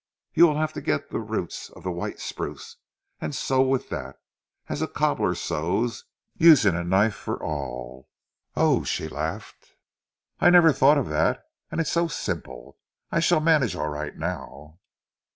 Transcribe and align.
"You 0.33 0.47
will 0.47 0.57
have 0.57 0.73
to 0.73 0.81
get 0.81 1.11
the 1.11 1.19
roots 1.19 1.69
of 1.69 1.83
the 1.83 1.91
white 1.91 2.19
spruce, 2.19 2.77
and 3.19 3.35
sew 3.35 3.61
with 3.61 3.89
that, 3.89 4.15
as 4.67 4.81
a 4.81 4.87
cobbler 4.87 5.35
sews, 5.35 6.05
using 6.35 6.73
a 6.73 6.83
knife 6.83 7.13
for 7.13 7.37
awl." 7.37 8.07
"Oh," 8.55 8.83
she 8.83 9.07
laughed, 9.07 9.75
"I 10.39 10.49
never 10.49 10.73
thought 10.73 10.97
of 10.97 11.09
that, 11.09 11.43
and 11.69 11.79
it 11.79 11.85
is 11.85 11.91
so 11.91 12.07
simple. 12.07 12.79
I 13.11 13.19
shall 13.19 13.41
manage 13.41 13.75
all 13.75 13.89
right 13.89 14.17
now." 14.17 14.79